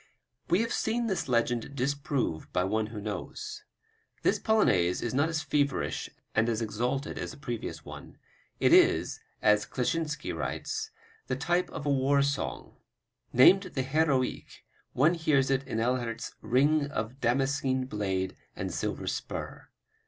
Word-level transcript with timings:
We 0.49 0.61
have 0.61 0.73
seen 0.73 1.05
this 1.05 1.27
legend 1.29 1.75
disproved 1.75 2.51
by 2.51 2.63
one 2.63 2.87
who 2.87 2.99
knows. 2.99 3.61
This 4.23 4.39
Polonaise 4.39 5.03
is 5.03 5.13
not 5.13 5.29
as 5.29 5.43
feverish 5.43 6.09
and 6.33 6.49
as 6.49 6.59
exalted 6.59 7.19
as 7.19 7.29
the 7.29 7.37
previous 7.37 7.85
one. 7.85 8.17
It 8.59 8.73
is, 8.73 9.19
as 9.43 9.67
Kleczynski 9.67 10.35
writes, 10.35 10.89
"the 11.27 11.35
type 11.35 11.69
of 11.69 11.85
a 11.85 11.91
war 11.91 12.23
song." 12.23 12.77
Named 13.31 13.61
the 13.61 13.83
Heroique, 13.83 14.63
one 14.93 15.13
hears 15.13 15.51
in 15.51 15.61
it 15.61 15.67
Ehlert's 15.79 16.33
"ring 16.41 16.87
of 16.87 17.21
damascene 17.21 17.85
blade 17.85 18.35
and 18.55 18.73
silver 18.73 19.05
spur." 19.05 19.67